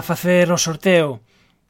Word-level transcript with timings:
a 0.00 0.02
facer 0.02 0.48
o 0.50 0.56
sorteo 0.56 1.20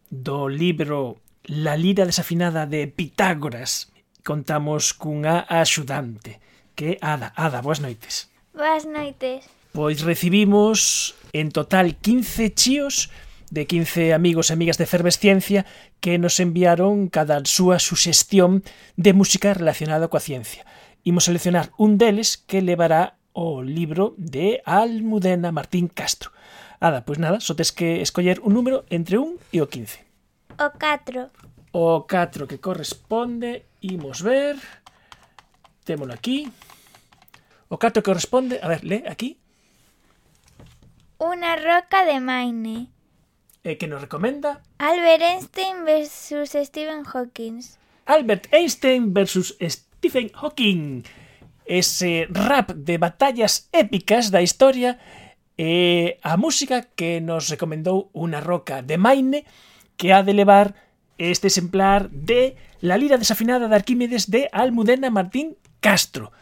do 0.06 0.46
libro 0.46 1.18
La 1.50 1.74
lira 1.74 2.06
desafinada 2.06 2.62
de 2.62 2.86
Pitágoras. 2.86 3.90
Contamos 4.22 4.94
cunha 4.94 5.50
axudante, 5.50 6.38
que 6.78 6.94
é 6.94 6.98
Ada. 7.02 7.34
Ada, 7.34 7.58
boas 7.58 7.82
noites. 7.82 8.30
Boas 8.54 8.86
noites. 8.86 9.50
Pois 9.74 10.06
recibimos 10.06 11.18
en 11.34 11.50
total 11.50 11.98
15 11.98 12.54
chíos 12.54 13.10
de 13.50 13.66
15 13.66 14.14
amigos 14.14 14.50
e 14.50 14.54
amigas 14.54 14.78
de 14.78 14.86
Fervesciencia 14.86 15.66
que 15.98 16.14
nos 16.14 16.38
enviaron 16.38 17.10
cada 17.10 17.42
súa 17.42 17.82
suxestión 17.82 18.62
de 18.94 19.10
música 19.10 19.58
relacionada 19.58 20.06
coa 20.06 20.22
ciencia. 20.22 20.62
Imos 21.02 21.26
seleccionar 21.26 21.74
un 21.82 21.98
deles 21.98 22.38
que 22.38 22.62
levará 22.62 23.18
o 23.34 23.58
libro 23.66 24.14
de 24.14 24.62
Almudena 24.62 25.50
Martín 25.50 25.90
Castro. 25.90 26.30
Ada, 26.80 27.04
pois 27.04 27.20
nada, 27.20 27.44
só 27.44 27.52
tes 27.52 27.76
que 27.76 28.00
escoller 28.00 28.40
un 28.40 28.56
número 28.56 28.88
entre 28.88 29.20
un 29.20 29.36
e 29.52 29.60
o 29.60 29.68
15. 29.68 30.00
O 30.56 30.72
4. 30.72 31.28
O 31.76 32.08
4 32.08 32.48
que 32.48 32.56
corresponde, 32.56 33.68
imos 33.84 34.24
ver, 34.24 34.56
témolo 35.84 36.16
aquí. 36.16 36.48
O 37.68 37.76
4 37.76 38.00
que 38.00 38.08
corresponde, 38.08 38.64
a 38.64 38.68
ver, 38.72 38.80
lee 38.80 39.04
aquí. 39.04 39.36
Una 41.20 41.60
roca 41.60 42.08
de 42.08 42.16
Maine. 42.16 42.88
E 43.60 43.76
que 43.76 43.84
nos 43.84 44.00
recomenda? 44.00 44.64
Albert 44.80 45.20
Einstein 45.20 45.84
versus 45.84 46.56
Stephen 46.56 47.04
Hawking. 47.04 47.60
Albert 48.08 48.48
Einstein 48.56 49.12
versus 49.12 49.52
Stephen 49.60 50.32
Hawking. 50.32 51.04
Ese 51.68 52.24
rap 52.32 52.72
de 52.72 52.96
batallas 52.96 53.68
épicas 53.68 54.32
da 54.32 54.40
historia 54.40 54.96
eh, 55.60 56.18
a 56.22 56.38
música 56.38 56.88
que 56.96 57.20
nos 57.20 57.52
recomendou 57.52 58.08
unha 58.16 58.40
roca 58.40 58.80
de 58.80 58.96
Maine 58.96 59.44
que 60.00 60.16
ha 60.16 60.24
de 60.24 60.32
levar 60.32 60.72
este 61.20 61.52
exemplar 61.52 62.08
de 62.08 62.56
La 62.80 62.96
lira 62.96 63.20
desafinada 63.20 63.68
de 63.68 63.76
Arquímedes 63.76 64.32
de 64.32 64.48
Almudena 64.56 65.12
Martín 65.12 65.60
Castro. 65.84 66.32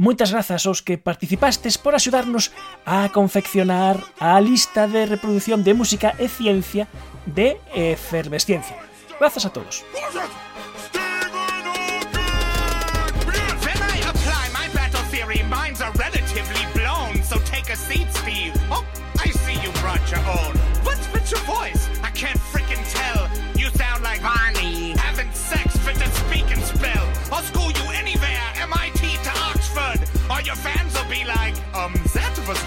Moitas 0.00 0.32
grazas 0.32 0.64
aos 0.64 0.80
que 0.80 0.96
participastes 0.96 1.76
por 1.76 1.92
axudarnos 1.92 2.48
a 2.88 3.12
confeccionar 3.12 4.00
a 4.16 4.40
lista 4.40 4.88
de 4.88 5.04
reproducción 5.04 5.60
de 5.60 5.76
música 5.76 6.16
e 6.16 6.32
ciencia 6.32 6.88
de 7.28 7.60
Efervesciencia. 7.76 8.80
Grazas 9.20 9.44
a 9.44 9.52
todos. 9.52 9.84
Um, 31.82 31.92
that 32.14 32.38
was 32.46 32.58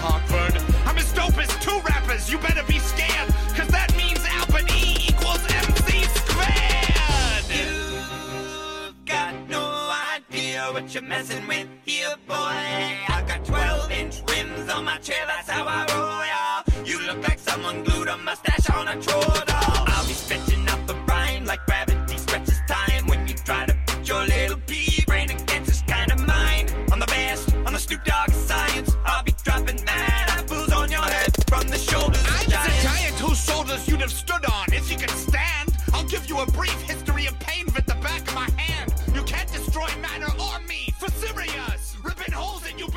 I'm 0.84 0.98
as 0.98 1.12
dope 1.12 1.38
as 1.38 1.48
two 1.64 1.78
rappers. 1.80 2.30
You 2.30 2.38
better 2.38 2.62
be 2.64 2.78
scared. 2.78 3.28
Cause 3.56 3.68
that 3.68 3.94
means 3.96 4.20
Albert 4.38 4.70
E 4.72 5.08
equals 5.08 5.42
MC 5.64 6.02
squared. 6.20 7.44
You've 7.48 9.04
got 9.06 9.34
no 9.48 9.90
idea 10.16 10.68
what 10.72 10.92
you're 10.92 11.02
messing 11.02 11.46
with 11.46 11.66
here, 11.84 12.14
boy. 12.26 12.34
I 12.34 13.24
got 13.26 13.44
12 13.44 13.90
inch 13.90 14.22
rims 14.28 14.68
on 14.68 14.84
my 14.84 14.98
chair, 14.98 15.24
that's 15.26 15.48
how 15.48 15.64
I 15.66 15.80
roll, 15.94 16.24
y'all. 16.32 16.86
You 16.86 17.06
look 17.06 17.26
like 17.26 17.38
someone 17.38 17.84
glued 17.84 18.08
a 18.08 18.18
mustache 18.18 18.68
on 18.70 18.88
a 18.88 19.00
troll 19.00 19.45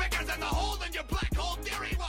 bigger 0.00 0.24
than 0.24 0.40
the 0.40 0.46
hole 0.46 0.82
in 0.86 0.92
your 0.92 1.04
black 1.04 1.34
hole 1.34 1.56
theory. 1.56 1.99